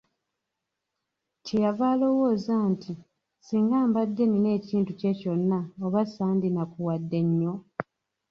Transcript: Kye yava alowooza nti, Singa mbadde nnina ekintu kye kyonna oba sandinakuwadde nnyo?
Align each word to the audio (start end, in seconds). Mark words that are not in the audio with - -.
Kye 1.45 1.57
yava 1.63 1.85
alowooza 1.93 2.55
nti, 2.71 2.91
Singa 3.47 3.77
mbadde 3.87 4.23
nnina 4.25 4.49
ekintu 4.57 4.91
kye 4.99 5.11
kyonna 5.19 5.59
oba 5.85 6.01
sandinakuwadde 6.05 7.19
nnyo? 7.27 7.53